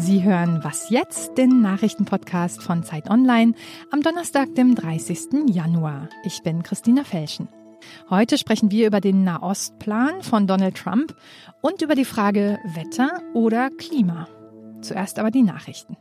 Sie 0.00 0.22
hören 0.22 0.60
Was 0.62 0.90
jetzt, 0.90 1.36
den 1.38 1.60
Nachrichtenpodcast 1.60 2.62
von 2.62 2.84
Zeit 2.84 3.10
Online 3.10 3.52
am 3.90 4.00
Donnerstag, 4.00 4.54
dem 4.54 4.76
30. 4.76 5.48
Januar. 5.50 6.08
Ich 6.22 6.42
bin 6.44 6.62
Christina 6.62 7.02
Felschen. 7.02 7.48
Heute 8.08 8.38
sprechen 8.38 8.70
wir 8.70 8.86
über 8.86 9.00
den 9.00 9.24
Nahostplan 9.24 10.22
von 10.22 10.46
Donald 10.46 10.76
Trump 10.76 11.16
und 11.62 11.82
über 11.82 11.96
die 11.96 12.04
Frage 12.04 12.60
Wetter 12.64 13.22
oder 13.34 13.70
Klima. 13.70 14.28
Zuerst 14.82 15.18
aber 15.18 15.32
die 15.32 15.42
Nachrichten. 15.42 15.96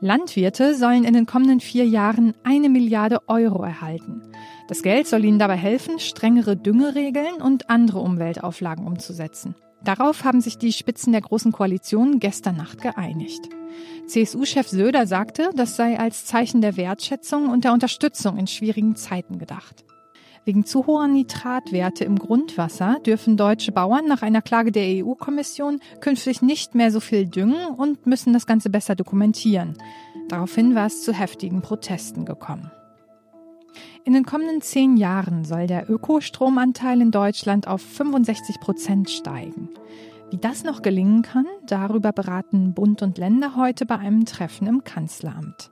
Landwirte 0.00 0.76
sollen 0.76 1.04
in 1.04 1.14
den 1.14 1.26
kommenden 1.26 1.58
vier 1.58 1.86
Jahren 1.86 2.34
eine 2.44 2.68
Milliarde 2.68 3.28
Euro 3.28 3.64
erhalten. 3.64 4.22
Das 4.68 4.82
Geld 4.82 5.08
soll 5.08 5.24
ihnen 5.24 5.40
dabei 5.40 5.56
helfen, 5.56 5.98
strengere 5.98 6.56
Düngeregeln 6.56 7.42
und 7.42 7.68
andere 7.68 7.98
Umweltauflagen 7.98 8.86
umzusetzen. 8.86 9.56
Darauf 9.84 10.24
haben 10.24 10.40
sich 10.40 10.56
die 10.56 10.72
Spitzen 10.72 11.12
der 11.12 11.20
Großen 11.20 11.52
Koalition 11.52 12.18
gestern 12.18 12.56
Nacht 12.56 12.80
geeinigt. 12.80 13.48
CSU-Chef 14.06 14.68
Söder 14.68 15.06
sagte, 15.06 15.50
das 15.54 15.76
sei 15.76 15.98
als 15.98 16.24
Zeichen 16.24 16.60
der 16.60 16.76
Wertschätzung 16.76 17.50
und 17.50 17.64
der 17.64 17.72
Unterstützung 17.72 18.38
in 18.38 18.46
schwierigen 18.46 18.96
Zeiten 18.96 19.38
gedacht. 19.38 19.84
Wegen 20.46 20.66
zu 20.66 20.86
hoher 20.86 21.08
Nitratwerte 21.08 22.04
im 22.04 22.18
Grundwasser 22.18 22.98
dürfen 23.06 23.38
deutsche 23.38 23.72
Bauern 23.72 24.06
nach 24.06 24.20
einer 24.20 24.42
Klage 24.42 24.72
der 24.72 25.04
EU-Kommission 25.04 25.80
künftig 26.00 26.42
nicht 26.42 26.74
mehr 26.74 26.90
so 26.90 27.00
viel 27.00 27.26
düngen 27.26 27.66
und 27.76 28.06
müssen 28.06 28.34
das 28.34 28.46
Ganze 28.46 28.68
besser 28.68 28.94
dokumentieren. 28.94 29.78
Daraufhin 30.28 30.74
war 30.74 30.86
es 30.86 31.02
zu 31.02 31.14
heftigen 31.14 31.62
Protesten 31.62 32.26
gekommen. 32.26 32.70
In 34.06 34.12
den 34.12 34.26
kommenden 34.26 34.60
zehn 34.60 34.98
Jahren 34.98 35.46
soll 35.46 35.66
der 35.66 35.88
Ökostromanteil 35.88 37.00
in 37.00 37.10
Deutschland 37.10 37.66
auf 37.66 37.80
65 37.80 38.60
Prozent 38.60 39.08
steigen. 39.08 39.70
Wie 40.30 40.36
das 40.36 40.62
noch 40.62 40.82
gelingen 40.82 41.22
kann, 41.22 41.46
darüber 41.66 42.12
beraten 42.12 42.74
Bund 42.74 43.00
und 43.00 43.16
Länder 43.16 43.56
heute 43.56 43.86
bei 43.86 43.96
einem 43.96 44.26
Treffen 44.26 44.66
im 44.66 44.84
Kanzleramt. 44.84 45.70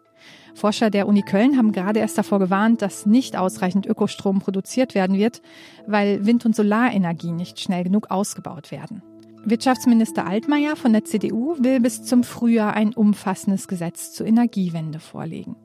Forscher 0.55 0.89
der 0.89 1.09
Uni 1.09 1.21
Köln 1.21 1.59
haben 1.59 1.73
gerade 1.73 2.01
erst 2.01 2.17
davor 2.17 2.39
gewarnt, 2.39 2.81
dass 2.81 3.05
nicht 3.05 3.37
ausreichend 3.37 3.85
Ökostrom 3.85 4.39
produziert 4.39 4.95
werden 4.95 5.19
wird, 5.19 5.43
weil 5.87 6.25
Wind- 6.25 6.47
und 6.47 6.57
Solarenergie 6.57 7.33
nicht 7.33 7.61
schnell 7.61 7.85
genug 7.85 8.11
ausgebaut 8.11 8.71
werden. 8.71 9.03
Wirtschaftsminister 9.45 10.27
Altmaier 10.27 10.77
von 10.77 10.93
der 10.93 11.05
CDU 11.05 11.57
will 11.59 11.81
bis 11.81 12.03
zum 12.03 12.25
Frühjahr 12.25 12.73
ein 12.73 12.95
umfassendes 12.95 13.69
Gesetz 13.69 14.13
zur 14.13 14.27
Energiewende 14.27 15.01
vorlegen. 15.01 15.57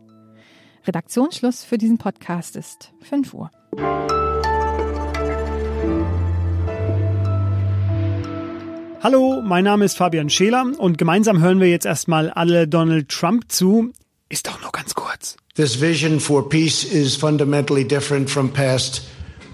Redaktionsschluss 0.87 1.63
für 1.63 1.77
diesen 1.77 1.97
Podcast 1.97 2.55
ist 2.55 2.93
5 3.01 3.33
Uhr. 3.33 3.51
Hallo, 9.03 9.41
mein 9.43 9.63
Name 9.63 9.85
ist 9.85 9.97
Fabian 9.97 10.29
Scheler 10.29 10.65
und 10.77 10.97
gemeinsam 10.97 11.39
hören 11.39 11.59
wir 11.59 11.69
jetzt 11.69 11.85
erstmal 11.85 12.29
alle 12.29 12.67
Donald 12.67 13.09
Trump 13.09 13.51
zu. 13.51 13.91
Ist 14.29 14.47
doch 14.47 14.61
nur 14.61 14.71
ganz 14.71 14.95
kurz. 14.95 15.37
This 15.55 15.79
vision 15.79 16.19
for 16.19 16.47
peace 16.49 16.83
is 16.83 17.15
fundamentally 17.15 17.85
different 17.87 18.29
from 18.29 18.51
past 18.51 19.03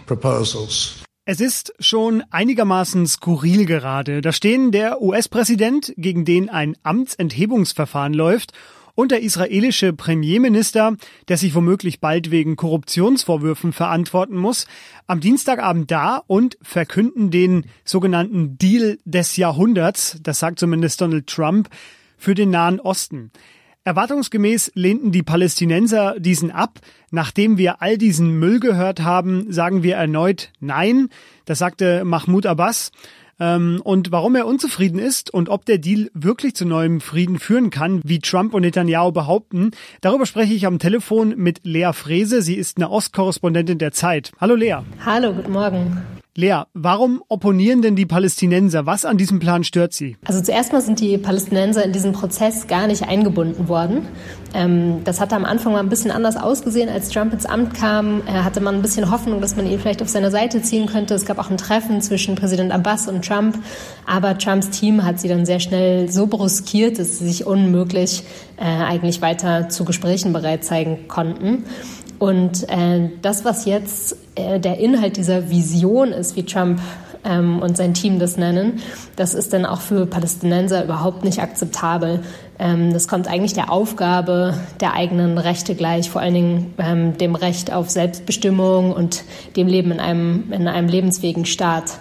proposals. 0.06 1.04
Es 1.26 1.40
ist 1.40 1.74
schon 1.80 2.22
einigermaßen 2.32 3.08
skurril 3.08 3.66
gerade. 3.66 4.22
Da 4.22 4.34
stehen 4.34 4.72
der 4.72 5.02
US-Präsident, 5.02 5.94
gegen 5.96 6.26
den 6.26 6.50
ein 6.50 6.76
Amtsenthebungsverfahren 6.84 8.14
läuft, 8.14 8.52
und 8.96 9.12
der 9.12 9.22
israelische 9.22 9.94
Premierminister, 9.94 10.96
der 11.28 11.38
sich 11.38 11.56
womöglich 11.56 12.00
bald 12.00 12.32
wegen 12.32 12.56
Korruptionsvorwürfen 12.56 13.74
verantworten 13.74 14.38
muss, 14.38 14.68
am 15.08 15.20
Dienstagabend 15.20 15.90
da 15.90 16.22
und 16.28 16.58
verkünden 16.62 17.32
den 17.32 17.66
sogenannten 17.84 18.58
Deal 18.58 18.98
des 19.06 19.38
Jahrhunderts, 19.38 20.20
das 20.22 20.40
sagt 20.40 20.60
zumindest 20.60 21.02
Donald 21.02 21.28
Trump, 21.28 21.70
für 22.18 22.36
den 22.36 22.52
Nahen 22.52 22.80
Osten. 22.80 23.32
Erwartungsgemäß 23.86 24.72
lehnten 24.76 25.12
die 25.12 25.24
Palästinenser 25.24 26.18
diesen 26.18 26.52
ab. 26.52 26.80
Nachdem 27.12 27.58
wir 27.58 27.82
all 27.82 27.98
diesen 27.98 28.40
Müll 28.40 28.62
gehört 28.62 29.02
haben, 29.02 29.52
sagen 29.52 29.84
wir 29.84 29.96
erneut 29.96 30.54
Nein. 30.62 31.10
Das 31.44 31.60
sagte 31.60 32.06
Mahmoud 32.06 32.46
Abbas. 32.46 32.92
Ähm, 33.44 33.82
und 33.84 34.12
warum 34.12 34.36
er 34.36 34.48
unzufrieden 34.48 35.00
ist 35.00 35.34
und 35.34 35.50
ob 35.50 35.66
der 35.66 35.78
Deal 35.78 36.10
wirklich 36.14 36.56
zu 36.56 36.66
neuem 36.66 37.02
Frieden 37.02 37.40
führen 37.40 37.72
kann, 37.72 38.00
wie 38.06 38.20
Trump 38.20 38.54
und 38.54 38.62
Netanyahu 38.62 39.12
behaupten, 39.12 39.72
darüber 40.00 40.26
spreche 40.26 40.54
ich 40.54 40.66
am 40.66 40.80
Telefon 40.80 41.34
mit 41.36 41.60
Lea 41.64 41.92
Frese. 41.92 42.42
Sie 42.42 42.56
ist 42.56 42.78
eine 42.78 42.90
Ostkorrespondentin 42.90 43.80
der 43.80 43.92
Zeit. 43.92 44.32
Hallo 44.40 44.56
Lea. 44.56 44.78
Hallo, 45.06 45.34
guten 45.34 45.52
Morgen. 45.52 46.02
Lea, 46.36 46.64
warum 46.74 47.22
opponieren 47.28 47.84
denn 47.84 47.96
die 47.96 48.08
Palästinenser? 48.08 48.88
Was 48.88 49.06
an 49.06 49.18
diesem 49.20 49.38
Plan 49.38 49.64
stört 49.64 49.94
sie? 49.94 50.18
Also 50.26 50.42
zuerst 50.42 50.74
mal 50.74 50.82
sind 50.82 51.00
die 51.00 51.20
Palästinenser 51.20 51.86
in 51.86 51.92
diesen 51.92 52.12
Prozess 52.12 52.66
gar 52.66 52.88
nicht 52.88 53.04
eingebunden 53.08 53.68
worden. 53.68 54.08
Ähm, 54.56 55.04
das 55.04 55.22
hatte 55.22 55.36
am 55.36 55.46
Anfang 55.46 55.74
mal 55.74 55.80
ein 55.80 55.90
bisschen 55.90 56.10
anders 56.10 56.36
ausgesehen, 56.36 56.90
als 56.90 57.10
Trump 57.10 57.34
ins 57.34 57.46
Amt 57.46 57.76
kam. 57.76 58.24
Er 58.26 58.44
hatte 58.44 58.62
man 58.62 58.74
ein 58.74 58.82
bisschen 58.82 59.12
Hoffnung, 59.12 59.42
dass 59.42 59.56
man 59.56 59.68
ihn 59.68 59.78
vielleicht 59.80 60.02
auf 60.02 60.10
seine 60.10 60.32
Seite 60.32 60.64
ziehen 60.64 60.88
könnte. 60.88 61.14
Es 61.14 61.28
gab 61.28 61.38
auch 61.38 61.52
ein 61.52 61.58
Treffen 61.58 62.02
zwischen 62.02 62.34
Präsident 62.34 62.72
Abbas 62.72 63.08
und 63.08 63.24
Trump. 63.24 63.60
Aber 64.08 64.36
Trumps 64.36 64.72
Team 64.72 65.06
hat 65.06 65.20
sie 65.20 65.28
dann 65.28 65.46
sehr 65.46 65.60
schnell 65.60 66.12
so 66.12 66.26
bruskiert, 66.26 66.98
dass 66.98 67.20
sie 67.20 67.28
sich 67.28 67.46
unmöglich 67.46 68.24
äh, 68.58 68.64
eigentlich 68.64 69.22
weiter 69.22 69.70
zu 69.70 69.86
Gesprächen 69.86 70.34
bereit 70.34 70.64
zeigen 70.64 71.08
konnten. 71.08 71.66
Und 72.24 72.70
äh, 72.70 73.10
das, 73.22 73.44
was 73.44 73.66
jetzt 73.66 74.16
äh, 74.36 74.58
der 74.58 74.78
Inhalt 74.80 75.18
dieser 75.18 75.50
Vision 75.50 76.14
ist, 76.14 76.38
wie 76.38 76.44
Trump 76.44 76.80
ähm, 77.26 77.60
und 77.60 77.76
sein 77.76 77.94
Team 77.94 78.18
das 78.18 78.38
nennen, 78.38 78.80
das 79.18 79.34
ist 79.34 79.52
dann 79.52 79.66
auch 79.66 79.82
für 79.82 80.06
Palästinenser 80.06 80.86
überhaupt 80.86 81.26
nicht 81.26 81.42
akzeptabel. 81.42 82.22
Ähm, 82.60 82.94
das 82.94 83.10
kommt 83.10 83.28
eigentlich 83.28 83.56
der 83.56 83.70
Aufgabe 83.70 84.58
der 84.80 84.94
eigenen 84.94 85.38
Rechte 85.38 85.76
gleich, 85.76 86.10
vor 86.10 86.22
allen 86.22 86.34
Dingen 86.34 86.74
ähm, 86.78 87.18
dem 87.18 87.36
Recht 87.36 87.74
auf 87.74 87.90
Selbstbestimmung 87.90 88.94
und 88.94 89.26
dem 89.58 89.68
Leben 89.68 89.92
in 89.92 90.00
einem, 90.00 90.54
in 90.54 90.70
einem 90.70 90.88
lebensfähigen 90.88 91.44
Staat. 91.44 92.00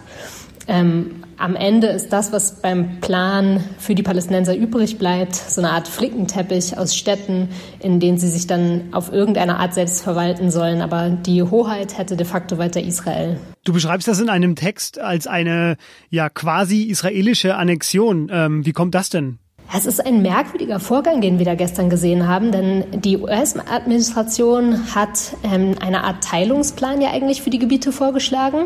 Ähm, 0.68 1.22
am 1.38 1.56
Ende 1.56 1.88
ist 1.88 2.12
das, 2.12 2.32
was 2.32 2.60
beim 2.60 3.00
Plan 3.00 3.64
für 3.78 3.94
die 3.94 4.02
Palästinenser 4.02 4.56
übrig 4.56 4.98
bleibt, 4.98 5.34
so 5.34 5.60
eine 5.60 5.70
Art 5.70 5.88
Flickenteppich 5.88 6.78
aus 6.78 6.94
Städten, 6.96 7.48
in 7.80 7.98
denen 7.98 8.18
sie 8.18 8.28
sich 8.28 8.46
dann 8.46 8.92
auf 8.92 9.12
irgendeine 9.12 9.58
Art 9.58 9.74
selbst 9.74 10.02
verwalten 10.02 10.50
sollen. 10.50 10.80
Aber 10.80 11.10
die 11.10 11.42
Hoheit 11.42 11.98
hätte 11.98 12.16
de 12.16 12.26
facto 12.26 12.58
weiter 12.58 12.80
Israel. 12.80 13.38
Du 13.64 13.72
beschreibst 13.72 14.08
das 14.08 14.20
in 14.20 14.28
einem 14.28 14.56
Text 14.56 14.98
als 14.98 15.26
eine 15.26 15.76
ja 16.10 16.28
quasi 16.28 16.82
israelische 16.82 17.56
Annexion. 17.56 18.30
Ähm, 18.32 18.64
wie 18.66 18.72
kommt 18.72 18.94
das 18.94 19.08
denn? 19.08 19.38
Es 19.74 19.86
ist 19.86 20.04
ein 20.04 20.20
merkwürdiger 20.20 20.80
Vorgang, 20.80 21.22
den 21.22 21.38
wir 21.38 21.46
da 21.46 21.54
gestern 21.54 21.88
gesehen 21.88 22.28
haben, 22.28 22.52
denn 22.52 22.84
die 22.92 23.16
US-Administration 23.16 24.94
hat 24.94 25.34
ähm, 25.44 25.76
eine 25.80 26.04
Art 26.04 26.22
Teilungsplan 26.22 27.00
ja 27.00 27.10
eigentlich 27.10 27.40
für 27.40 27.48
die 27.48 27.58
Gebiete 27.58 27.90
vorgeschlagen. 27.90 28.64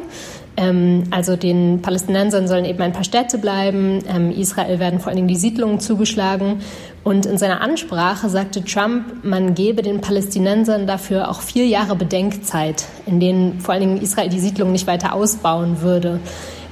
Ähm, 0.57 1.05
also 1.11 1.37
den 1.37 1.83
Palästinensern 1.83 2.49
sollen 2.49 2.65
eben 2.65 2.81
ein 2.81 2.93
paar 2.93 3.05
Städte 3.05 3.39
bleiben, 3.39 4.03
ähm, 4.09 4.31
Israel 4.31 4.79
werden 4.79 5.01
vor 5.01 5.09
allen 5.09 5.17
Dingen 5.17 5.29
die 5.29 5.37
Siedlungen 5.37 5.81
zugeschlagen. 5.81 6.61
Und 7.05 7.27
in 7.27 7.39
seiner 7.39 7.61
Ansprache 7.61 8.29
sagte 8.29 8.65
Trump, 8.65 9.25
man 9.25 9.55
gebe 9.55 9.83
den 9.83 10.01
Palästinensern 10.01 10.87
dafür 10.87 11.31
auch 11.31 11.41
vier 11.41 11.67
Jahre 11.67 11.95
Bedenkzeit, 11.95 12.85
in 13.07 13.21
denen 13.21 13.61
vor 13.61 13.75
allen 13.75 13.83
Dingen 13.83 14.03
Israel 14.03 14.29
die 14.29 14.41
Siedlungen 14.41 14.73
nicht 14.73 14.87
weiter 14.87 15.13
ausbauen 15.13 15.83
würde. 15.83 16.21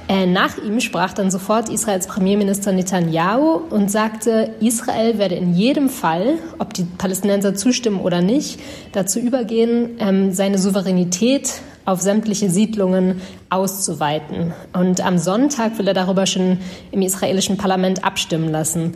Äh, 0.07 0.27
nach 0.27 0.57
ihm 0.59 0.81
sprach 0.81 1.13
dann 1.13 1.31
sofort 1.31 1.69
Israels 1.69 2.05
Premierminister 2.05 2.71
Netanyahu 2.71 3.61
und 3.69 3.89
sagte, 3.89 4.51
Israel 4.59 5.17
werde 5.17 5.35
in 5.35 5.55
jedem 5.55 5.89
Fall, 5.89 6.35
ob 6.59 6.75
die 6.75 6.83
Palästinenser 6.83 7.55
zustimmen 7.55 8.01
oder 8.01 8.21
nicht, 8.21 8.59
dazu 8.91 9.19
übergehen, 9.19 9.97
ähm, 9.99 10.31
seine 10.31 10.59
Souveränität 10.59 11.53
auf 11.85 12.01
sämtliche 12.01 12.49
Siedlungen 12.49 13.21
auszuweiten. 13.49 14.53
Und 14.73 15.01
am 15.05 15.17
Sonntag 15.17 15.77
will 15.77 15.87
er 15.87 15.93
darüber 15.93 16.25
schon 16.25 16.59
im 16.91 17.01
israelischen 17.01 17.57
Parlament 17.57 18.03
abstimmen 18.03 18.49
lassen. 18.49 18.95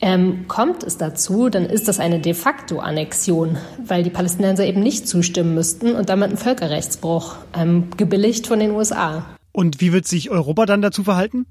Ähm, 0.00 0.46
kommt 0.46 0.84
es 0.84 0.96
dazu, 0.96 1.48
dann 1.48 1.66
ist 1.66 1.88
das 1.88 1.98
eine 1.98 2.20
de 2.20 2.34
facto 2.34 2.78
Annexion, 2.78 3.56
weil 3.84 4.04
die 4.04 4.10
Palästinenser 4.10 4.64
eben 4.64 4.80
nicht 4.80 5.08
zustimmen 5.08 5.54
müssten 5.54 5.94
und 5.96 6.08
damit 6.08 6.30
ein 6.30 6.36
Völkerrechtsbruch, 6.36 7.34
ähm, 7.52 7.88
gebilligt 7.96 8.46
von 8.46 8.60
den 8.60 8.70
USA. 8.70 9.24
Und 9.50 9.80
wie 9.80 9.92
wird 9.92 10.06
sich 10.06 10.30
Europa 10.30 10.66
dann 10.66 10.82
dazu 10.82 11.02
verhalten? 11.02 11.46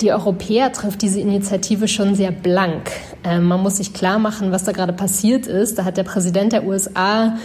Die 0.00 0.10
Europäer 0.10 0.72
trifft 0.72 1.02
diese 1.02 1.20
Initiative 1.20 1.86
schon 1.86 2.14
sehr 2.14 2.32
blank. 2.32 2.90
Ähm, 3.24 3.44
man 3.44 3.62
muss 3.62 3.76
sich 3.76 3.92
klar 3.92 4.18
machen, 4.18 4.52
was 4.52 4.64
da 4.64 4.72
gerade 4.72 4.92
passiert 4.92 5.46
ist. 5.46 5.78
Da 5.78 5.84
hat 5.84 5.96
der 5.96 6.02
Präsident 6.02 6.52
der 6.52 6.66
USA 6.66 7.36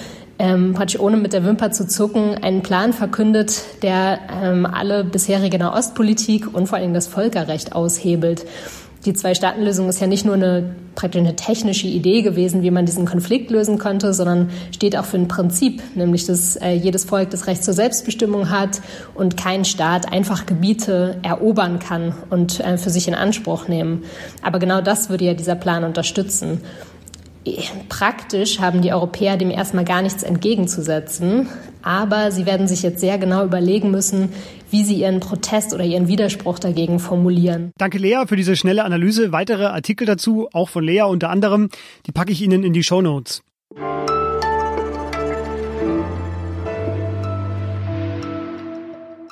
ähm, 0.42 0.74
praktisch 0.74 1.00
ohne 1.00 1.18
mit 1.18 1.34
der 1.34 1.46
Wimper 1.46 1.72
zu 1.72 1.88
zucken, 1.88 2.36
einen 2.44 2.64
Plan 2.64 2.94
verkündet, 2.94 3.62
der 3.84 4.20
ähm, 4.42 4.66
alle 4.66 5.04
bisherige 5.04 5.60
Nahostpolitik 5.60 6.52
und 6.52 6.66
vor 6.66 6.80
allem 6.80 6.96
das 6.96 7.06
Völkerrecht 7.06 7.76
aushebelt. 7.76 8.48
die 9.06 9.14
Zwei-Staaten-Lösung 9.14 9.88
ist 9.88 10.02
ja 10.02 10.08
nicht 10.08 10.26
nur 10.26 10.34
eine 10.34 10.76
praktisch 10.96 11.22
eine 11.22 11.36
technische 11.36 11.88
Idee 11.88 12.22
gewesen, 12.24 12.64
wie 12.64 12.72
man 12.72 12.86
diesen 12.86 13.06
Konflikt 13.06 13.52
lösen 13.52 13.78
könnte, 13.78 14.14
sondern 14.14 14.50
steht 14.72 14.98
auch 14.98 15.06
für 15.06 15.18
ein 15.18 15.28
Prinzip, 15.28 15.82
nämlich 15.96 16.26
dass 16.26 16.56
äh, 16.56 16.72
jedes 16.72 17.06
Volk 17.06 17.30
das 17.30 17.46
Recht 17.46 17.64
zur 17.64 17.76
Selbstbestimmung 17.76 18.50
hat 18.50 18.82
und 19.14 19.38
kein 19.38 19.64
Staat 19.64 20.12
einfach 20.12 20.48
Gebiete 20.48 21.18
erobern 21.22 21.78
kann 21.78 22.14
und 22.32 22.60
äh, 22.60 22.78
für 22.78 22.90
sich 22.90 23.08
in 23.08 23.14
Anspruch 23.14 23.68
nehmen. 23.68 24.04
Aber 24.42 24.58
genau 24.58 24.82
das 24.82 25.10
würde 25.10 25.26
ja 25.26 25.34
dieser 25.36 25.56
Plan 25.56 25.84
unterstützen. 25.84 26.62
Praktisch 27.90 28.60
haben 28.60 28.82
die 28.82 28.94
Europäer 28.94 29.36
dem 29.36 29.50
erstmal 29.50 29.84
gar 29.84 30.02
nichts 30.04 30.22
entgegenzusetzen, 30.22 31.48
aber 31.82 32.32
sie 32.32 32.46
werden 32.46 32.68
sich 32.68 32.84
jetzt 32.84 33.00
sehr 33.00 33.18
genau 33.18 33.44
überlegen 33.44 33.90
müssen, 33.90 34.30
wie 34.70 34.84
sie 34.84 34.96
ihren 34.96 35.20
Protest 35.20 35.74
oder 35.74 35.84
ihren 35.84 36.08
Widerspruch 36.08 36.60
dagegen 36.60 37.00
formulieren. 37.00 37.72
Danke 37.78 37.98
Lea 37.98 38.24
für 38.28 38.36
diese 38.36 38.56
schnelle 38.56 38.84
Analyse. 38.84 39.32
Weitere 39.32 39.66
Artikel 39.66 40.06
dazu, 40.06 40.50
auch 40.54 40.70
von 40.70 40.84
Lea 40.84 41.02
unter 41.02 41.30
anderem, 41.30 41.70
die 42.06 42.12
packe 42.12 42.32
ich 42.32 42.42
Ihnen 42.42 42.64
in 42.64 42.74
die 42.74 42.84
Show 42.84 43.02
Notes. 43.02 43.42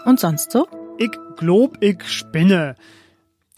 Und 0.05 0.19
sonst 0.19 0.51
so? 0.51 0.67
Ich 0.97 1.11
glob, 1.37 1.77
ich 1.81 2.03
spinne. 2.05 2.75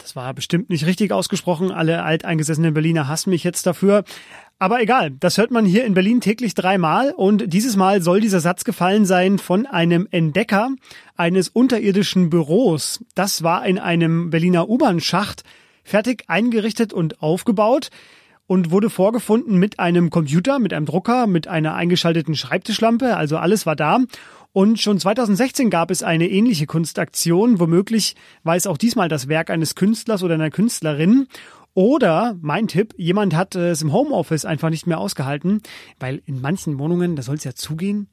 Das 0.02 0.16
war 0.16 0.34
bestimmt 0.34 0.68
nicht 0.68 0.84
richtig 0.84 1.12
ausgesprochen. 1.12 1.70
Alle 1.70 2.02
alteingesessenen 2.02 2.74
Berliner 2.74 3.06
hassen 3.06 3.30
mich 3.30 3.44
jetzt 3.44 3.66
dafür. 3.66 4.02
Aber 4.58 4.82
egal, 4.82 5.12
das 5.12 5.38
hört 5.38 5.52
man 5.52 5.64
hier 5.64 5.84
in 5.84 5.94
Berlin 5.94 6.20
täglich 6.20 6.54
dreimal 6.54 7.12
und 7.12 7.52
dieses 7.52 7.76
Mal 7.76 8.02
soll 8.02 8.20
dieser 8.20 8.40
Satz 8.40 8.64
gefallen 8.64 9.06
sein 9.06 9.38
von 9.38 9.66
einem 9.66 10.08
Entdecker 10.10 10.70
eines 11.16 11.48
unterirdischen 11.48 12.30
Büros. 12.30 13.04
Das 13.14 13.42
war 13.42 13.64
in 13.64 13.78
einem 13.78 14.30
Berliner 14.30 14.68
U-Bahn-Schacht 14.68 15.44
fertig 15.84 16.24
eingerichtet 16.26 16.92
und 16.92 17.22
aufgebaut 17.22 17.90
und 18.46 18.70
wurde 18.70 18.90
vorgefunden 18.90 19.58
mit 19.58 19.78
einem 19.78 20.10
Computer, 20.10 20.58
mit 20.58 20.72
einem 20.72 20.86
Drucker, 20.86 21.26
mit 21.26 21.48
einer 21.48 21.74
eingeschalteten 21.74 22.34
Schreibtischlampe, 22.34 23.16
also 23.16 23.38
alles 23.38 23.66
war 23.66 23.76
da. 23.76 24.00
Und 24.54 24.78
schon 24.78 24.98
2016 24.98 25.70
gab 25.70 25.90
es 25.90 26.02
eine 26.02 26.28
ähnliche 26.28 26.66
Kunstaktion. 26.66 27.58
Womöglich 27.58 28.16
war 28.42 28.54
es 28.54 28.66
auch 28.66 28.76
diesmal 28.76 29.08
das 29.08 29.26
Werk 29.26 29.48
eines 29.48 29.74
Künstlers 29.74 30.22
oder 30.22 30.34
einer 30.34 30.50
Künstlerin. 30.50 31.26
Oder, 31.72 32.36
mein 32.42 32.68
Tipp, 32.68 32.92
jemand 32.98 33.34
hat 33.34 33.54
es 33.54 33.80
im 33.80 33.94
Homeoffice 33.94 34.44
einfach 34.44 34.68
nicht 34.68 34.86
mehr 34.86 34.98
ausgehalten, 34.98 35.62
weil 35.98 36.20
in 36.26 36.42
manchen 36.42 36.78
Wohnungen, 36.78 37.16
da 37.16 37.22
soll 37.22 37.36
es 37.36 37.44
ja 37.44 37.54
zugehen. 37.54 38.08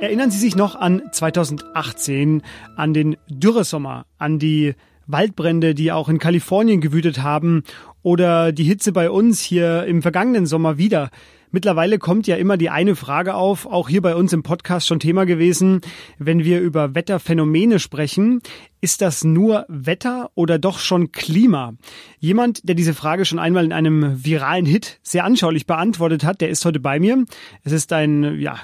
Erinnern 0.00 0.30
Sie 0.30 0.38
sich 0.38 0.54
noch 0.54 0.74
an 0.74 1.00
2018, 1.12 2.42
an 2.76 2.92
den 2.92 3.16
Dürresommer, 3.26 4.04
an 4.18 4.38
die 4.38 4.74
Waldbrände, 5.06 5.74
die 5.74 5.92
auch 5.92 6.10
in 6.10 6.18
Kalifornien 6.18 6.82
gewütet 6.82 7.22
haben 7.22 7.64
oder 8.02 8.52
die 8.52 8.64
Hitze 8.64 8.92
bei 8.92 9.10
uns 9.10 9.40
hier 9.40 9.84
im 9.84 10.02
vergangenen 10.02 10.46
Sommer 10.46 10.78
wieder. 10.78 11.10
Mittlerweile 11.52 11.98
kommt 11.98 12.26
ja 12.26 12.36
immer 12.36 12.56
die 12.56 12.70
eine 12.70 12.94
Frage 12.94 13.34
auf, 13.34 13.66
auch 13.66 13.88
hier 13.88 14.02
bei 14.02 14.14
uns 14.14 14.32
im 14.32 14.42
Podcast 14.42 14.86
schon 14.86 15.00
Thema 15.00 15.26
gewesen, 15.26 15.80
wenn 16.18 16.44
wir 16.44 16.60
über 16.60 16.94
Wetterphänomene 16.94 17.78
sprechen. 17.78 18.40
Ist 18.82 19.02
das 19.02 19.24
nur 19.24 19.66
Wetter 19.68 20.30
oder 20.34 20.58
doch 20.58 20.78
schon 20.78 21.12
Klima? 21.12 21.74
Jemand, 22.18 22.66
der 22.66 22.74
diese 22.74 22.94
Frage 22.94 23.26
schon 23.26 23.38
einmal 23.38 23.64
in 23.64 23.74
einem 23.74 24.24
viralen 24.24 24.64
Hit 24.64 25.00
sehr 25.02 25.24
anschaulich 25.24 25.66
beantwortet 25.66 26.24
hat, 26.24 26.40
der 26.40 26.48
ist 26.48 26.64
heute 26.64 26.80
bei 26.80 26.98
mir. 26.98 27.24
Es 27.62 27.72
ist 27.72 27.92
ein, 27.92 28.40
ja, 28.40 28.58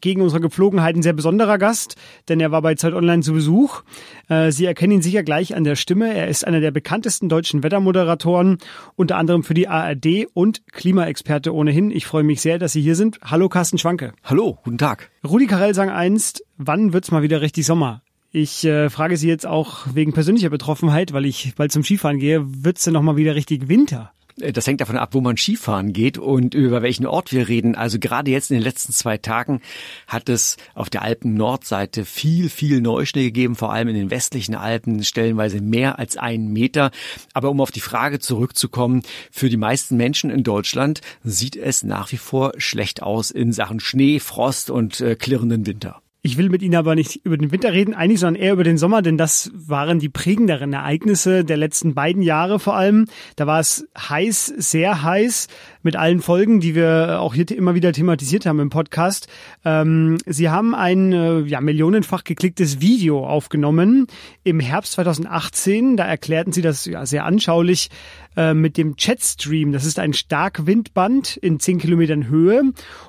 gegen 0.00 0.20
unsere 0.20 0.40
Gepflogenheit 0.40 0.96
ein 0.96 1.02
sehr 1.02 1.12
besonderer 1.12 1.58
Gast, 1.58 1.94
denn 2.28 2.40
er 2.40 2.50
war 2.50 2.60
bei 2.60 2.74
Zeit 2.74 2.92
Online 2.92 3.22
zu 3.22 3.34
Besuch. 3.34 3.82
Äh, 4.28 4.50
Sie 4.50 4.66
erkennen 4.66 4.94
ihn 4.94 5.02
sicher 5.02 5.22
gleich 5.22 5.54
an 5.54 5.62
der 5.62 5.76
Stimme. 5.76 6.12
Er 6.12 6.26
ist 6.26 6.44
einer 6.44 6.60
der 6.60 6.72
bekanntesten 6.72 7.28
deutschen 7.28 7.62
Wettermoderatoren, 7.62 8.58
unter 8.96 9.16
anderem 9.16 9.44
für 9.44 9.54
die 9.54 9.68
ARD 9.68 10.26
und 10.34 10.66
Klimaexperte 10.72 11.54
ohnehin. 11.54 11.92
Ich 11.92 12.06
freue 12.06 12.21
mich 12.24 12.40
sehr, 12.40 12.58
dass 12.58 12.72
Sie 12.72 12.82
hier 12.82 12.96
sind. 12.96 13.18
Hallo 13.22 13.48
Carsten 13.48 13.78
Schwanke. 13.78 14.12
Hallo, 14.24 14.58
guten 14.64 14.78
Tag. 14.78 15.10
Rudi 15.24 15.46
Carell 15.46 15.74
sang 15.74 15.90
einst, 15.90 16.44
wann 16.56 16.92
wird's 16.92 17.10
mal 17.10 17.22
wieder 17.22 17.40
richtig 17.40 17.66
Sommer? 17.66 18.02
Ich 18.30 18.64
äh, 18.64 18.88
frage 18.88 19.16
Sie 19.16 19.28
jetzt 19.28 19.46
auch 19.46 19.86
wegen 19.92 20.12
persönlicher 20.12 20.48
Betroffenheit, 20.48 21.12
weil 21.12 21.26
ich 21.26 21.54
bald 21.54 21.70
zum 21.70 21.84
Skifahren 21.84 22.18
gehe, 22.18 22.42
wird's 22.64 22.84
denn 22.84 22.94
noch 22.94 23.02
mal 23.02 23.16
wieder 23.16 23.34
richtig 23.34 23.68
Winter? 23.68 24.12
Äh, 24.40 24.52
das 24.52 24.66
hängt 24.66 24.80
davon 24.80 24.96
ab, 24.96 25.10
wo 25.12 25.20
man 25.20 25.36
Skifahren 25.36 25.92
geht 25.92 26.18
und 26.18 26.54
über 26.54 26.82
welchen 26.82 27.06
Ort 27.06 27.32
wir 27.32 27.48
reden. 27.48 27.74
Also 27.74 27.98
gerade 27.98 28.30
jetzt 28.30 28.50
in 28.50 28.56
den 28.56 28.62
letzten 28.62 28.92
zwei 28.92 29.18
Tagen 29.18 29.60
hat 30.06 30.28
es 30.28 30.56
auf 30.74 30.90
der 30.90 31.02
Alpen-Nordseite 31.02 32.04
viel, 32.04 32.48
viel 32.48 32.80
Neuschnee 32.80 33.24
gegeben, 33.24 33.56
vor 33.56 33.72
allem 33.72 33.88
in 33.88 33.94
den 33.94 34.10
westlichen 34.10 34.54
Alpen, 34.54 35.04
stellenweise 35.04 35.60
mehr 35.60 35.98
als 35.98 36.16
einen 36.16 36.52
Meter. 36.52 36.90
Aber 37.32 37.50
um 37.50 37.60
auf 37.60 37.70
die 37.70 37.80
Frage 37.80 38.18
zurückzukommen, 38.18 39.02
für 39.30 39.48
die 39.48 39.56
meisten 39.56 39.96
Menschen 39.96 40.30
in 40.30 40.42
Deutschland 40.42 41.00
sieht 41.24 41.56
es 41.56 41.82
nach 41.82 42.12
wie 42.12 42.16
vor 42.16 42.52
schlecht 42.58 43.02
aus 43.02 43.30
in 43.30 43.52
Sachen 43.52 43.80
Schnee, 43.80 44.18
Frost 44.20 44.70
und 44.70 45.00
äh, 45.00 45.16
klirrenden 45.16 45.66
Winter. 45.66 46.01
Ich 46.24 46.38
will 46.38 46.50
mit 46.50 46.62
Ihnen 46.62 46.76
aber 46.76 46.94
nicht 46.94 47.16
über 47.24 47.36
den 47.36 47.50
Winter 47.50 47.72
reden, 47.72 47.94
eigentlich, 47.94 48.20
sondern 48.20 48.40
eher 48.40 48.52
über 48.52 48.62
den 48.62 48.78
Sommer, 48.78 49.02
denn 49.02 49.18
das 49.18 49.50
waren 49.54 49.98
die 49.98 50.08
prägenderen 50.08 50.72
Ereignisse 50.72 51.44
der 51.44 51.56
letzten 51.56 51.94
beiden 51.94 52.22
Jahre 52.22 52.60
vor 52.60 52.76
allem. 52.76 53.06
Da 53.34 53.48
war 53.48 53.58
es 53.58 53.88
heiß, 53.98 54.46
sehr 54.56 55.02
heiß, 55.02 55.48
mit 55.82 55.96
allen 55.96 56.20
Folgen, 56.20 56.60
die 56.60 56.76
wir 56.76 57.18
auch 57.20 57.34
hier 57.34 57.50
immer 57.50 57.74
wieder 57.74 57.92
thematisiert 57.92 58.46
haben 58.46 58.60
im 58.60 58.70
Podcast. 58.70 59.26
Ähm, 59.64 60.16
Sie 60.24 60.48
haben 60.48 60.76
ein 60.76 61.12
äh, 61.12 61.40
ja, 61.40 61.60
millionenfach 61.60 62.22
geklicktes 62.22 62.80
Video 62.80 63.26
aufgenommen 63.26 64.06
im 64.44 64.60
Herbst 64.60 64.92
2018. 64.92 65.96
Da 65.96 66.04
erklärten 66.04 66.52
Sie 66.52 66.62
das 66.62 66.84
ja, 66.84 67.04
sehr 67.04 67.24
anschaulich 67.24 67.90
äh, 68.36 68.54
mit 68.54 68.76
dem 68.76 68.94
Jetstream. 68.96 69.72
Das 69.72 69.84
ist 69.84 69.98
ein 69.98 70.12
Starkwindband 70.12 71.36
in 71.38 71.58
10 71.58 71.78
Kilometern 71.78 72.28
Höhe 72.28 72.62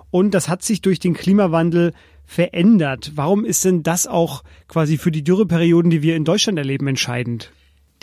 und 0.10 0.34
das 0.34 0.50
hat 0.50 0.64
sich 0.64 0.82
durch 0.82 0.98
den 0.98 1.14
Klimawandel 1.14 1.94
verändert. 2.26 3.12
Warum 3.16 3.46
ist 3.46 3.66
denn 3.66 3.84
das 3.84 4.08
auch 4.08 4.44
quasi 4.68 4.98
für 4.98 5.12
die 5.12 5.24
Dürreperioden, 5.24 5.92
die 5.92 6.02
wir 6.02 6.16
in 6.16 6.26
Deutschland 6.26 6.58
erleben, 6.58 6.88
entscheidend? 6.88 7.52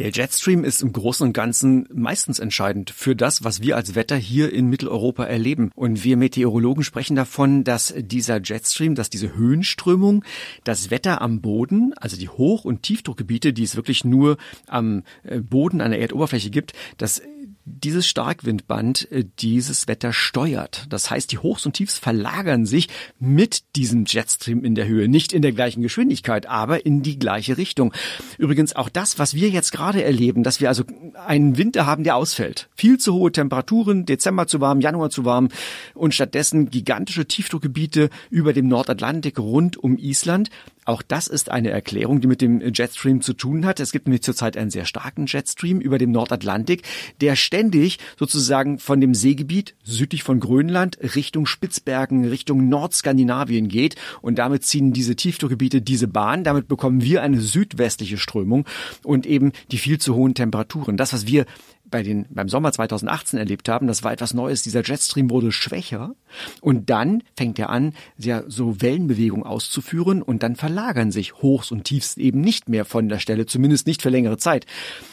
Der 0.00 0.10
Jetstream 0.10 0.64
ist 0.64 0.80
im 0.80 0.94
Großen 0.94 1.26
und 1.26 1.34
Ganzen 1.34 1.86
meistens 1.92 2.38
entscheidend 2.38 2.88
für 2.88 3.14
das, 3.14 3.44
was 3.44 3.60
wir 3.60 3.76
als 3.76 3.94
Wetter 3.94 4.16
hier 4.16 4.50
in 4.50 4.70
Mitteleuropa 4.70 5.24
erleben. 5.24 5.70
Und 5.74 6.04
wir 6.04 6.16
Meteorologen 6.16 6.84
sprechen 6.84 7.16
davon, 7.16 7.64
dass 7.64 7.92
dieser 7.94 8.40
Jetstream, 8.42 8.94
dass 8.94 9.10
diese 9.10 9.36
Höhenströmung 9.36 10.24
das 10.64 10.90
Wetter 10.90 11.20
am 11.20 11.42
Boden, 11.42 11.92
also 11.98 12.16
die 12.16 12.30
Hoch- 12.30 12.64
und 12.64 12.82
Tiefdruckgebiete, 12.82 13.52
die 13.52 13.64
es 13.64 13.76
wirklich 13.76 14.02
nur 14.06 14.38
am 14.66 15.02
äh, 15.22 15.40
Boden 15.40 15.82
an 15.82 15.90
der 15.90 16.00
Erdoberfläche 16.00 16.48
gibt, 16.48 16.72
dass 16.96 17.20
dieses 17.64 18.06
Starkwindband 18.06 19.10
äh, 19.12 19.24
dieses 19.38 19.88
Wetter 19.88 20.12
steuert. 20.12 20.86
Das 20.88 21.10
heißt, 21.10 21.30
die 21.32 21.38
Hochs 21.38 21.66
und 21.66 21.72
Tiefs 21.72 21.98
verlagern 21.98 22.66
sich 22.66 22.88
mit 23.18 23.76
diesem 23.76 24.04
Jetstream 24.06 24.64
in 24.64 24.74
der 24.74 24.86
Höhe, 24.86 25.08
nicht 25.08 25.32
in 25.32 25.42
der 25.42 25.52
gleichen 25.52 25.82
Geschwindigkeit, 25.82 26.46
aber 26.46 26.84
in 26.86 27.02
die 27.02 27.18
gleiche 27.18 27.56
Richtung. 27.56 27.92
Übrigens 28.38 28.74
auch 28.74 28.88
das, 28.88 29.18
was 29.18 29.34
wir 29.34 29.48
jetzt 29.48 29.72
gerade 29.72 30.02
erleben, 30.02 30.42
dass 30.42 30.60
wir 30.60 30.68
also 30.68 30.84
einen 31.14 31.58
Winter 31.58 31.86
haben, 31.86 32.04
der 32.04 32.16
ausfällt. 32.16 32.68
Viel 32.74 32.98
zu 32.98 33.14
hohe 33.14 33.32
Temperaturen, 33.32 34.06
Dezember 34.06 34.46
zu 34.46 34.60
warm, 34.60 34.80
Januar 34.80 35.10
zu 35.10 35.24
warm 35.24 35.48
und 35.94 36.14
stattdessen 36.14 36.70
gigantische 36.70 37.26
Tiefdruckgebiete 37.26 38.10
über 38.30 38.52
dem 38.52 38.68
Nordatlantik 38.68 39.38
rund 39.38 39.76
um 39.76 39.96
Island. 39.96 40.50
Auch 40.84 41.02
das 41.02 41.28
ist 41.28 41.50
eine 41.50 41.70
Erklärung, 41.70 42.20
die 42.20 42.26
mit 42.26 42.40
dem 42.40 42.60
Jetstream 42.60 43.20
zu 43.20 43.34
tun 43.34 43.66
hat. 43.66 43.80
Es 43.80 43.92
gibt 43.92 44.06
nämlich 44.06 44.22
zurzeit 44.22 44.56
einen 44.56 44.70
sehr 44.70 44.86
starken 44.86 45.26
Jetstream 45.26 45.80
über 45.80 45.98
dem 45.98 46.10
Nordatlantik, 46.10 46.82
der 47.20 47.36
ständig 47.36 47.98
sozusagen 48.18 48.78
von 48.78 49.00
dem 49.00 49.14
Seegebiet 49.14 49.74
südlich 49.84 50.22
von 50.22 50.40
Grönland 50.40 50.98
Richtung 51.14 51.46
Spitzbergen, 51.46 52.24
Richtung 52.24 52.68
Nordskandinavien 52.68 53.68
geht. 53.68 53.96
Und 54.22 54.38
damit 54.38 54.64
ziehen 54.64 54.92
diese 54.92 55.16
Tiefdruckgebiete 55.16 55.82
diese 55.82 56.08
Bahn. 56.08 56.44
Damit 56.44 56.66
bekommen 56.66 57.02
wir 57.02 57.22
eine 57.22 57.40
südwestliche 57.40 58.18
Strömung 58.18 58.64
und 59.04 59.26
eben 59.26 59.52
die 59.70 59.78
viel 59.78 59.98
zu 59.98 60.14
hohen 60.14 60.34
Temperaturen. 60.34 60.96
Das, 60.96 61.12
was 61.12 61.26
wir 61.26 61.46
bei 61.90 62.02
den, 62.02 62.26
beim 62.30 62.48
Sommer 62.48 62.72
2018 62.72 63.38
erlebt 63.38 63.68
haben, 63.68 63.86
das 63.86 64.02
war 64.02 64.12
etwas 64.12 64.34
Neues. 64.34 64.62
Dieser 64.62 64.82
Jetstream 64.82 65.30
wurde 65.30 65.52
schwächer 65.52 66.14
und 66.60 66.90
dann 66.90 67.22
fängt 67.36 67.58
er 67.58 67.70
an, 67.70 67.94
ja, 68.18 68.42
so 68.46 68.80
Wellenbewegungen 68.80 69.44
auszuführen 69.44 70.22
und 70.22 70.42
dann 70.42 70.56
verlagern 70.56 71.12
sich 71.12 71.34
Hochs 71.36 71.70
und 71.70 71.84
Tiefs 71.84 72.16
eben 72.16 72.40
nicht 72.40 72.68
mehr 72.68 72.84
von 72.84 73.08
der 73.08 73.18
Stelle, 73.18 73.46
zumindest 73.46 73.86
nicht 73.86 74.02
für 74.02 74.10
längere 74.10 74.38
Zeit. 74.38 74.66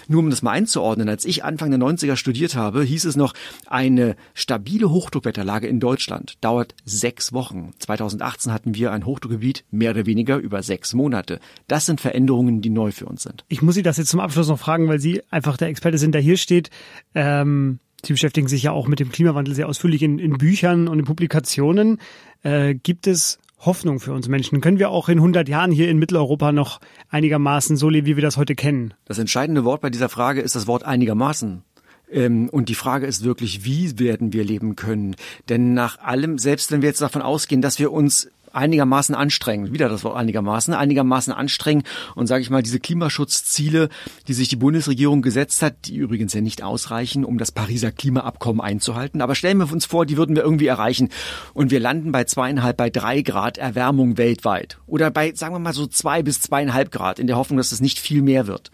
Nur 0.08 0.20
um 0.20 0.30
das 0.30 0.42
mal 0.42 0.52
einzuordnen, 0.52 1.10
als 1.10 1.26
ich 1.26 1.44
Anfang 1.44 1.72
der 1.72 1.80
90er 1.80 2.16
studiert 2.16 2.56
habe, 2.56 2.84
hieß 2.84 3.06
es 3.06 3.16
noch, 3.16 3.34
eine 3.66 4.16
stabile 4.34 4.90
Hochdruckwetterlage 4.90 5.68
in 5.68 5.80
Deutschland 5.80 6.38
dauert 6.42 6.76
sechs 6.86 7.34
Wochen. 7.34 7.74
2018 7.80 8.54
hatten 8.54 8.76
wir 8.76 8.92
ein 8.92 9.06
Hochdruckgebiet 9.06 9.66
mehr 9.72 9.92
oder 9.92 10.06
weniger 10.06 10.38
über 10.38 10.64
sechs 10.64 10.94
Monate. 10.94 11.40
Das 11.68 11.86
sind 11.86 12.02
Veränderungen, 12.02 12.62
die 12.62 12.70
neu 12.70 12.92
für 12.92 13.06
uns 13.06 13.24
sind. 13.24 13.46
Ich 13.50 13.62
muss 13.62 13.76
Sie 13.76 13.84
das 13.84 13.98
jetzt 13.98 14.10
zum 14.10 14.20
Abschluss 14.20 14.48
noch 14.48 14.60
fragen, 14.60 14.88
weil 14.88 15.00
Sie 15.00 15.22
einfach 15.30 15.58
der 15.58 15.68
Experte 15.68 15.98
sind, 15.98 16.14
der 16.14 16.22
hier 16.22 16.38
steht. 16.38 16.67
Ähm, 17.16 17.80
Sie 18.06 18.14
beschäftigen 18.14 18.48
sich 18.48 18.64
ja 18.64 18.72
auch 18.72 18.88
mit 18.88 19.00
dem 19.00 19.12
Klimawandel 19.12 19.56
sehr 19.56 19.68
ausführlich 19.68 20.04
in, 20.04 20.20
in 20.20 20.38
Büchern 20.38 20.88
und 20.88 21.00
in 21.00 21.06
Publikationen. 21.06 22.00
Äh, 22.44 22.76
gibt 22.76 23.08
es 23.08 23.40
Hoffnung 23.60 24.00
für 24.00 24.14
uns 24.14 24.28
Menschen? 24.28 24.62
Können 24.62 24.78
wir 24.78 24.92
auch 24.92 25.10
in 25.10 25.18
100 25.18 25.50
Jahren 25.50 25.72
hier 25.72 25.90
in 25.90 25.98
Mitteleuropa 25.98 26.52
noch 26.52 26.80
einigermaßen 27.10 27.76
so 27.76 27.90
leben, 27.90 28.06
wie 28.06 28.16
wir 28.16 28.22
das 28.22 28.38
heute 28.38 28.56
kennen? 28.56 28.94
Das 29.06 29.18
entscheidende 29.18 29.66
Wort 29.66 29.82
bei 29.82 29.90
dieser 29.90 30.10
Frage 30.10 30.42
ist 30.42 30.56
das 30.56 30.68
Wort 30.68 30.84
einigermaßen. 30.84 31.64
Ähm, 32.10 32.50
und 32.50 32.70
die 32.70 32.76
Frage 32.76 33.08
ist 33.08 33.24
wirklich, 33.24 33.66
wie 33.66 33.98
werden 34.00 34.32
wir 34.32 34.44
leben 34.44 34.76
können? 34.76 35.16
Denn 35.50 35.74
nach 35.74 36.00
allem, 36.00 36.38
selbst 36.38 36.72
wenn 36.72 36.82
wir 36.82 36.90
jetzt 36.90 37.02
davon 37.02 37.22
ausgehen, 37.22 37.62
dass 37.62 37.80
wir 37.80 37.92
uns 37.92 38.30
einigermaßen 38.54 39.16
anstrengen, 39.16 39.74
wieder 39.74 39.90
das 39.90 40.04
Wort 40.04 40.16
einigermaßen, 40.16 40.74
einigermaßen 40.74 41.34
anstrengen 41.34 41.84
und 42.16 42.28
sage 42.28 42.42
ich 42.42 42.50
mal, 42.50 42.64
diese 42.64 42.80
Klimaschutzziele, 42.80 43.90
die 44.28 44.34
sich 44.34 44.48
die 44.48 44.56
Bundesregierung 44.56 45.22
gesetzt 45.22 45.62
hat, 45.62 45.86
die 45.86 45.96
übrigens 45.96 46.34
ja 46.34 46.42
nicht 46.42 46.64
ausreichen, 46.64 47.26
um 47.26 47.38
das 47.38 47.52
Pariser 47.52 47.92
Klimaabkommen 47.92 48.62
einzuhalten. 48.62 49.22
Aber 49.22 49.36
stellen 49.36 49.58
wir 49.58 49.72
uns 49.72 49.86
vor, 49.86 50.06
die 50.06 50.18
würden 50.18 50.36
wir 50.36 50.44
irgendwie 50.44 50.68
erreichen. 50.68 51.10
Und 51.54 51.72
wir 51.72 51.80
landen 51.80 52.12
bei 52.12 52.24
zweieinhalb, 52.24 52.78
bei 52.78 52.90
drei 52.90 53.22
Grad 53.22 53.58
Erwärmung 53.58 54.18
weltweit. 54.18 54.80
Oder 54.88 55.12
bei, 55.12 55.34
sagen 55.34 55.54
wir 55.54 55.60
mal 55.60 55.74
so 55.74 55.88
zwei 55.88 56.24
bis 56.24 56.42
zweieinhalb 56.42 56.92
Grad 56.92 57.20
in 57.20 57.28
der 57.28 57.38
Hoffnung, 57.38 57.58
dass 57.58 57.72
es 57.72 57.82
nicht 57.82 58.00
viel 58.00 58.22
mehr 58.22 58.48
wird 58.48 58.72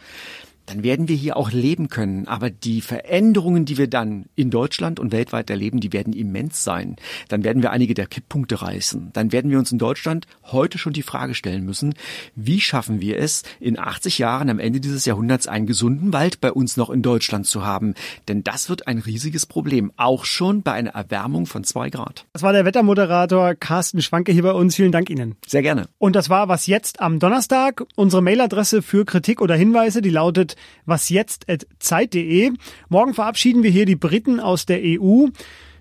dann 0.65 0.83
werden 0.83 1.07
wir 1.07 1.15
hier 1.15 1.37
auch 1.37 1.51
leben 1.51 1.89
können. 1.89 2.27
Aber 2.27 2.49
die 2.49 2.81
Veränderungen, 2.81 3.65
die 3.65 3.77
wir 3.77 3.87
dann 3.87 4.25
in 4.35 4.49
Deutschland 4.49 4.99
und 4.99 5.11
weltweit 5.11 5.49
erleben, 5.49 5.79
die 5.79 5.93
werden 5.93 6.13
immens 6.13 6.63
sein. 6.63 6.95
Dann 7.27 7.43
werden 7.43 7.61
wir 7.61 7.71
einige 7.71 7.93
der 7.93 8.07
Kipppunkte 8.07 8.61
reißen. 8.61 9.11
Dann 9.13 9.31
werden 9.31 9.51
wir 9.51 9.59
uns 9.59 9.71
in 9.71 9.77
Deutschland 9.77 10.27
heute 10.43 10.77
schon 10.77 10.93
die 10.93 11.03
Frage 11.03 11.35
stellen 11.35 11.65
müssen, 11.65 11.95
wie 12.35 12.61
schaffen 12.61 13.01
wir 13.01 13.17
es, 13.19 13.43
in 13.59 13.77
80 13.77 14.17
Jahren 14.19 14.49
am 14.49 14.59
Ende 14.59 14.79
dieses 14.79 15.05
Jahrhunderts 15.05 15.47
einen 15.47 15.65
gesunden 15.65 16.13
Wald 16.13 16.39
bei 16.39 16.51
uns 16.51 16.77
noch 16.77 16.89
in 16.89 17.01
Deutschland 17.01 17.45
zu 17.45 17.65
haben? 17.65 17.93
Denn 18.27 18.43
das 18.43 18.69
wird 18.69 18.87
ein 18.87 18.99
riesiges 18.99 19.45
Problem, 19.45 19.91
auch 19.97 20.25
schon 20.25 20.63
bei 20.63 20.73
einer 20.73 20.91
Erwärmung 20.91 21.45
von 21.45 21.63
zwei 21.63 21.89
Grad. 21.89 22.25
Das 22.33 22.41
war 22.41 22.53
der 22.53 22.65
Wettermoderator 22.65 23.55
Carsten 23.55 24.01
Schwanke 24.01 24.31
hier 24.31 24.43
bei 24.43 24.51
uns. 24.51 24.75
Vielen 24.75 24.91
Dank 24.91 25.09
Ihnen. 25.09 25.35
Sehr 25.45 25.61
gerne. 25.61 25.87
Und 25.97 26.15
das 26.15 26.29
war 26.29 26.47
was 26.47 26.67
jetzt 26.67 27.01
am 27.01 27.19
Donnerstag. 27.19 27.83
Unsere 27.95 28.21
Mailadresse 28.21 28.81
für 28.81 29.05
Kritik 29.05 29.41
oder 29.41 29.55
Hinweise, 29.55 30.01
die 30.01 30.09
lautet 30.09 30.52
wasjetzt.zeit.de. 30.85 32.51
Morgen 32.89 33.13
verabschieden 33.13 33.63
wir 33.63 33.71
hier 33.71 33.85
die 33.85 33.95
Briten 33.95 34.39
aus 34.39 34.65
der 34.65 34.79
EU. 34.81 35.27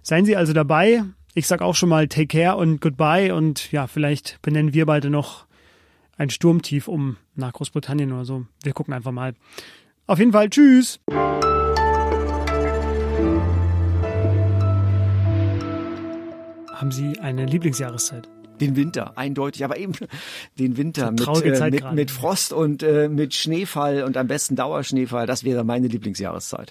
Seien 0.02 0.24
Sie 0.24 0.36
also 0.36 0.52
dabei. 0.52 1.04
Ich 1.34 1.46
sag 1.46 1.62
auch 1.62 1.74
schon 1.74 1.88
mal 1.88 2.08
Take 2.08 2.26
care 2.26 2.56
und 2.56 2.80
Goodbye 2.80 3.34
und 3.34 3.72
ja, 3.72 3.86
vielleicht 3.86 4.40
benennen 4.42 4.74
wir 4.74 4.86
beide 4.86 5.08
noch 5.08 5.46
ein 6.18 6.30
Sturmtief 6.30 6.88
um 6.88 7.16
nach 7.34 7.52
Großbritannien 7.52 8.12
oder 8.12 8.24
so. 8.24 8.44
Wir 8.62 8.72
gucken 8.72 8.94
einfach 8.94 9.12
mal. 9.12 9.34
Auf 10.06 10.18
jeden 10.18 10.32
Fall, 10.32 10.50
tschüss. 10.50 11.00
Haben 16.72 16.90
Sie 16.90 17.18
eine 17.20 17.46
Lieblingsjahreszeit? 17.46 18.28
Den 18.62 18.76
Winter, 18.76 19.18
eindeutig, 19.18 19.64
aber 19.64 19.76
eben 19.76 19.92
den 20.58 20.76
Winter 20.76 21.10
mit, 21.10 21.26
äh, 21.26 21.70
mit, 21.70 21.92
mit, 21.92 22.10
Frost 22.10 22.52
und 22.52 22.82
äh, 22.82 23.08
mit 23.08 23.34
Schneefall 23.34 24.04
und 24.04 24.16
am 24.16 24.28
besten 24.28 24.56
Dauerschneefall, 24.56 25.26
das 25.26 25.44
wäre 25.44 25.64
meine 25.64 25.88
Lieblingsjahreszeit. 25.88 26.70